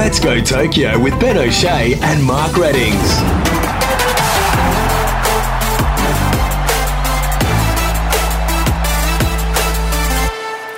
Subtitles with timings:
[0.00, 2.96] Let's Go Tokyo with Ben O'Shea and Mark Reddings.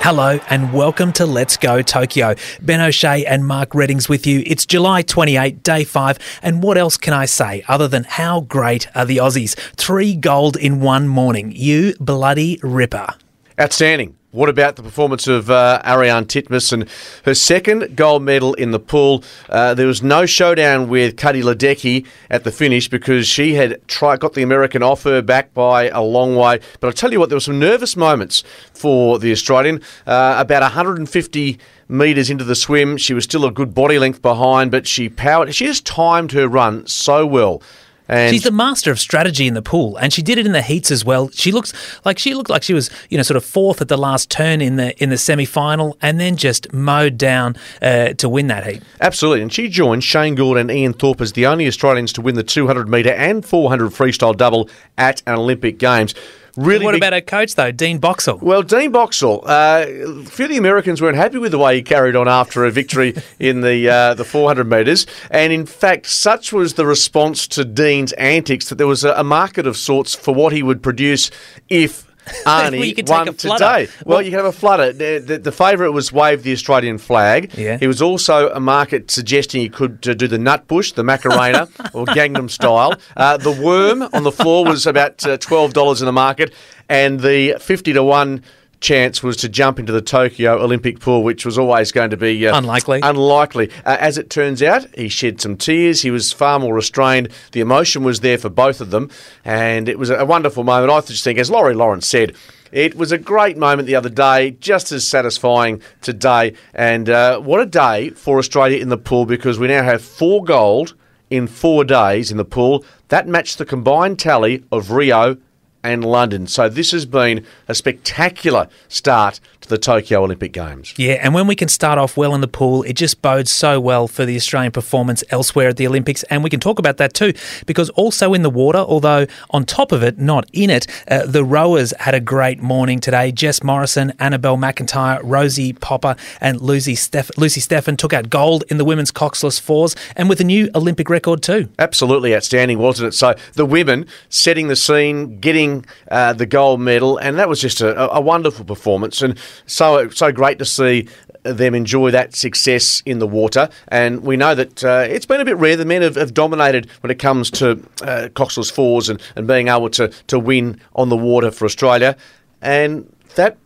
[0.00, 2.36] Hello and welcome to Let's Go Tokyo.
[2.62, 4.44] Ben O'Shea and Mark Reddings with you.
[4.46, 8.86] It's July 28, day five, and what else can I say other than how great
[8.94, 9.56] are the Aussies?
[9.74, 11.50] Three gold in one morning.
[11.56, 13.14] You bloody ripper.
[13.60, 14.17] Outstanding.
[14.30, 16.86] What about the performance of uh, Ariarne Titmus and
[17.24, 19.24] her second gold medal in the pool?
[19.48, 24.20] Uh, there was no showdown with Katie Ledecky at the finish because she had tried,
[24.20, 26.60] got the American off her back by a long way.
[26.78, 29.80] But I'll tell you what, there were some nervous moments for the Australian.
[30.06, 31.58] Uh, about 150
[31.88, 35.54] metres into the swim, she was still a good body length behind, but she powered.
[35.54, 37.62] She just timed her run so well.
[38.08, 40.62] And She's the master of strategy in the pool, and she did it in the
[40.62, 41.28] heats as well.
[41.30, 41.72] She looks
[42.04, 44.62] like she looked like she was, you know, sort of fourth at the last turn
[44.62, 48.66] in the in the semi final, and then just mowed down uh, to win that
[48.66, 48.82] heat.
[49.00, 52.34] Absolutely, and she joined Shane Gould and Ian Thorpe as the only Australians to win
[52.34, 56.14] the 200 metre and 400 freestyle double at an Olympic Games.
[56.58, 58.38] Really what big- about our coach though, Dean Boxall?
[58.38, 61.82] Well, Dean Boxall, uh, a few of the Americans weren't happy with the way he
[61.82, 66.52] carried on after a victory in the uh, the 400 metres, and in fact, such
[66.52, 70.34] was the response to Dean's antics that there was a, a market of sorts for
[70.34, 71.30] what he would produce
[71.68, 72.07] if.
[72.46, 73.88] Well, Arnie take won today.
[74.04, 74.92] Well, Well- you can have a flutter.
[74.92, 77.52] The, the, the favourite was wave the Australian flag.
[77.56, 77.78] Yeah.
[77.78, 82.06] He was also a market suggesting he could uh, do the Nutbush, the Macarena, or
[82.06, 82.94] Gangnam style.
[83.16, 86.52] Uh, the worm on the floor was about uh, twelve dollars in the market,
[86.88, 88.42] and the fifty to one
[88.80, 92.46] chance was to jump into the Tokyo Olympic pool, which was always going to be
[92.46, 93.00] uh, Unlikely.
[93.02, 93.70] Unlikely.
[93.84, 96.02] Uh, as it turns out, he shed some tears.
[96.02, 97.28] He was far more restrained.
[97.52, 99.10] The emotion was there for both of them,
[99.44, 100.92] and it was a wonderful moment.
[100.92, 102.34] I just think, as Laurie Lawrence said.
[102.70, 106.52] It was a great moment the other day, just as satisfying today.
[106.74, 110.44] And uh, what a day for Australia in the pool because we now have four
[110.44, 110.94] gold
[111.30, 112.84] in four days in the pool.
[113.08, 115.38] That matched the combined tally of Rio
[115.82, 116.46] and London.
[116.46, 120.94] So this has been a spectacular start to the Tokyo Olympic Games.
[120.96, 123.80] Yeah, and when we can start off well in the pool, it just bodes so
[123.80, 126.22] well for the Australian performance elsewhere at the Olympics.
[126.24, 127.32] And we can talk about that too,
[127.66, 131.44] because also in the water, although on top of it, not in it, uh, the
[131.44, 133.30] rowers had a great morning today.
[133.30, 138.78] Jess Morrison, Annabelle McIntyre, Rosie Popa, and Lucy, Steff- Lucy Stephan took out gold in
[138.78, 141.68] the women's coxless fours, and with a new Olympic record too.
[141.78, 143.16] Absolutely outstanding, wasn't it?
[143.16, 145.67] So the women setting the scene, getting
[146.10, 150.32] uh, the gold medal, and that was just a, a wonderful performance, and so so
[150.32, 151.08] great to see
[151.42, 153.68] them enjoy that success in the water.
[153.88, 155.76] And we know that uh, it's been a bit rare.
[155.76, 158.28] The men have, have dominated when it comes to uh,
[158.74, 162.16] fours and, and being able to to win on the water for Australia,
[162.60, 163.56] and that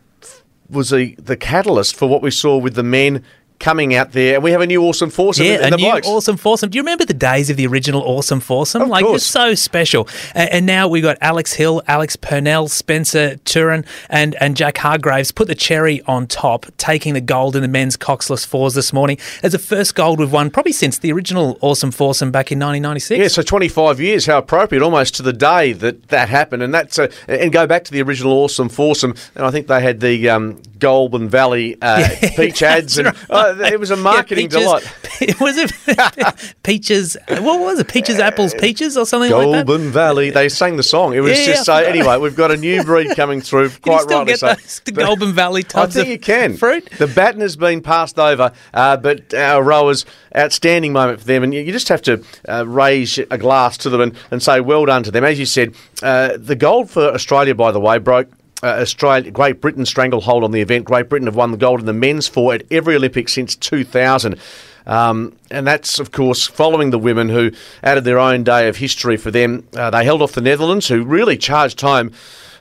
[0.69, 3.23] was the the catalyst for what we saw with the men.
[3.63, 5.77] Coming out there, and we have a new awesome foursome Yeah, in, in a the
[5.77, 6.05] new blokes.
[6.05, 6.69] awesome foursome.
[6.69, 8.81] Do you remember the days of the original awesome foursome?
[8.81, 9.21] Of like course.
[9.21, 10.05] it's so special.
[10.35, 15.31] And, and now we've got Alex Hill, Alex Purnell, Spencer Turrin, and and Jack Hargreaves
[15.31, 19.17] put the cherry on top, taking the gold in the men's coxless fours this morning
[19.43, 23.17] as the first gold we've won probably since the original awesome foursome back in 1996.
[23.17, 26.63] Yeah, so 25 years, how appropriate, almost to the day that that happened.
[26.63, 29.81] And that's a, and go back to the original Awesome Foursome, and I think they
[29.81, 34.59] had the um, Goulburn Valley uh, peach ads, and uh, it was a marketing Yeah,
[34.59, 34.83] delight.
[35.39, 37.17] was it peaches?
[37.27, 37.87] What was it?
[37.87, 39.65] Peaches, apples, peaches, or something like that.
[39.65, 41.13] Goulburn Valley, they sang the song.
[41.13, 41.75] It was Yeah, just so.
[41.75, 43.69] Anyway, we've got a new breed coming through.
[43.81, 44.81] Quite rightly get so.
[44.85, 46.57] the Goulburn Valley I think you can.
[46.57, 46.89] fruit?
[46.97, 51.43] The baton has been passed over, uh, but our rowers, outstanding moment for them.
[51.43, 54.59] And you, you just have to uh, raise a glass to them and, and say
[54.61, 55.23] well done to them.
[55.23, 58.29] As you said, uh, the gold for Australia, by the way, broke.
[58.63, 60.85] Uh, Australia, Great Britain stranglehold on the event.
[60.85, 64.39] Great Britain have won the gold in the men's four at every Olympics since 2000.
[64.85, 67.51] Um, and that's, of course, following the women who
[67.83, 69.67] added their own day of history for them.
[69.75, 72.11] Uh, they held off the Netherlands, who really charged home.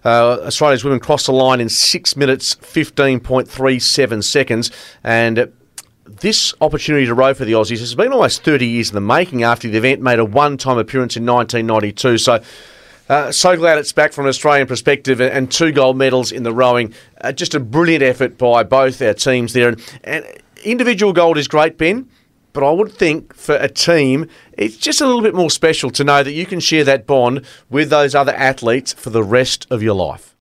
[0.05, 4.71] Uh, Australia's women crossed the line in 6 minutes 15.37 seconds.
[5.05, 5.53] And
[6.05, 9.45] this opportunity to row for the Aussies has been almost 30 years in the making
[9.45, 12.19] after the event made a one time appearance in 1992.
[12.19, 12.43] So,
[13.09, 16.53] uh, so glad it's back from an Australian perspective and, two gold medals in the
[16.53, 16.95] rowing.
[17.21, 19.69] Uh, just a brilliant effort by both our teams there.
[19.69, 20.27] And, and
[20.65, 22.09] individual gold is great, Ben.
[22.53, 26.05] But I would think for a team, it's just a little bit more special to
[26.05, 29.83] know that you can share that bond with those other athletes for the rest of
[29.83, 30.32] your life.